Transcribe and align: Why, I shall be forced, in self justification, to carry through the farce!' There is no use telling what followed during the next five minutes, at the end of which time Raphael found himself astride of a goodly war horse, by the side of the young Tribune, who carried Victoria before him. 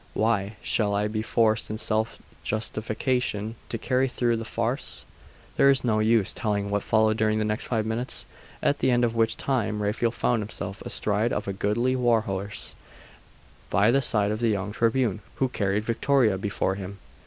Why, 0.15 0.41
I 0.41 0.55
shall 0.63 1.07
be 1.09 1.21
forced, 1.21 1.69
in 1.69 1.77
self 1.77 2.17
justification, 2.43 3.53
to 3.69 3.77
carry 3.77 4.07
through 4.07 4.37
the 4.37 4.45
farce!' 4.45 5.05
There 5.57 5.69
is 5.69 5.83
no 5.83 5.99
use 5.99 6.33
telling 6.33 6.71
what 6.71 6.81
followed 6.81 7.17
during 7.17 7.37
the 7.37 7.45
next 7.45 7.67
five 7.67 7.85
minutes, 7.85 8.25
at 8.63 8.79
the 8.79 8.89
end 8.89 9.03
of 9.05 9.15
which 9.15 9.37
time 9.37 9.79
Raphael 9.83 10.09
found 10.09 10.41
himself 10.41 10.81
astride 10.81 11.31
of 11.31 11.47
a 11.47 11.53
goodly 11.53 11.95
war 11.95 12.21
horse, 12.21 12.73
by 13.69 13.91
the 13.91 14.01
side 14.01 14.31
of 14.31 14.39
the 14.39 14.49
young 14.49 14.71
Tribune, 14.71 15.21
who 15.35 15.47
carried 15.49 15.83
Victoria 15.83 16.35
before 16.35 16.73
him. 16.73 16.97